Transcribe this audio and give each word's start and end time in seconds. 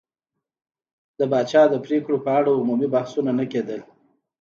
د 1.17 1.19
پاچا 1.31 1.63
د 1.69 1.75
پرېکړو 1.85 2.15
په 2.25 2.29
اړه 2.39 2.57
عمومي 2.59 2.87
بحثونه 2.93 3.31
نه 3.39 3.45
کېدل. 3.51 3.81